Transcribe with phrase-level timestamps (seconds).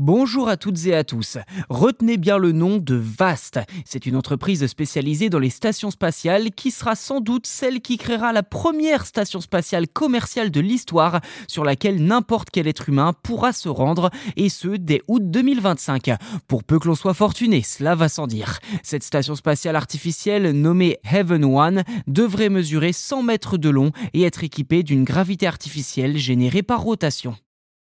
[0.00, 1.38] Bonjour à toutes et à tous.
[1.68, 3.60] Retenez bien le nom de VAST.
[3.84, 8.32] C'est une entreprise spécialisée dans les stations spatiales qui sera sans doute celle qui créera
[8.32, 13.68] la première station spatiale commerciale de l'histoire sur laquelle n'importe quel être humain pourra se
[13.68, 16.10] rendre et ce dès août 2025.
[16.48, 18.58] Pour peu que l'on soit fortuné, cela va sans dire.
[18.82, 24.42] Cette station spatiale artificielle nommée Heaven One devrait mesurer 100 mètres de long et être
[24.42, 27.36] équipée d'une gravité artificielle générée par rotation.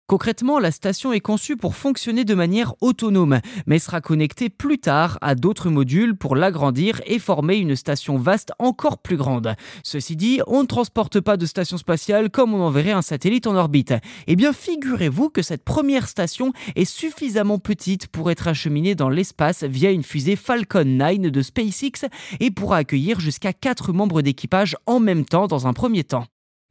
[0.08, 5.18] Concrètement, la station est conçue pour fonctionner de manière autonome, mais sera connectée plus tard
[5.22, 9.56] à d'autres modules pour l'agrandir et former une station vaste encore plus grande.
[9.84, 13.56] Ceci dit, on ne transporte pas de station spatiale comme on enverrait un satellite en
[13.56, 13.96] orbite.
[14.28, 19.64] Eh bien, figurez-vous que cette première station est suffisamment petite pour être acheminée dans l'espace
[19.64, 22.06] via une fusée Falcon 9 de SpaceX
[22.40, 26.28] et pourra accueillir jusqu'à 4 membres d'équipage en même temps dans un premier temps.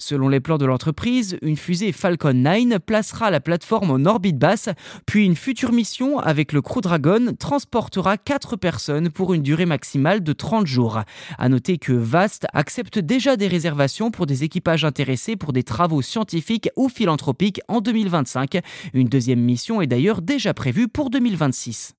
[0.07, 4.69] Selon les plans de l'entreprise, une fusée Falcon 9 placera la plateforme en orbite basse,
[5.07, 10.23] puis une future mission avec le Crew Dragon transportera 4 personnes pour une durée maximale
[10.23, 11.01] de 30 jours.
[11.39, 16.03] À noter que VAST accepte déjà des réservations pour des équipages intéressés pour des travaux
[16.03, 18.61] scientifiques ou philanthropiques en 2025.
[18.93, 21.95] Une deuxième mission est d'ailleurs déjà prévue pour 2026.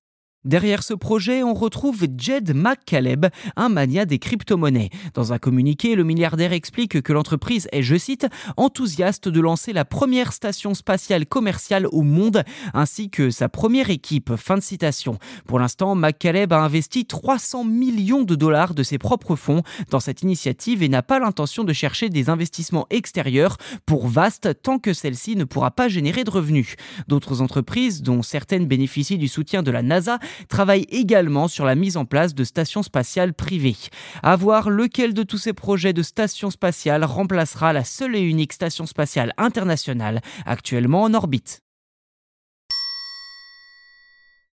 [0.46, 4.90] Derrière ce projet, on retrouve Jed McCaleb, un mania des crypto-monnaies.
[5.12, 9.84] Dans un communiqué, le milliardaire explique que l'entreprise est, je cite, enthousiaste de lancer la
[9.84, 12.44] première station spatiale commerciale au monde,
[12.74, 14.36] ainsi que sa première équipe.
[14.36, 15.18] Fin de citation.
[15.48, 20.22] Pour l'instant, McCaleb a investi 300 millions de dollars de ses propres fonds dans cette
[20.22, 25.34] initiative et n'a pas l'intention de chercher des investissements extérieurs pour Vast tant que celle-ci
[25.34, 26.76] ne pourra pas générer de revenus.
[27.08, 31.96] D'autres entreprises, dont certaines bénéficient du soutien de la NASA, travaille également sur la mise
[31.96, 33.76] en place de stations spatiales privées.
[34.22, 38.52] À voir lequel de tous ces projets de stations spatiales remplacera la seule et unique
[38.52, 41.65] station spatiale internationale actuellement en orbite.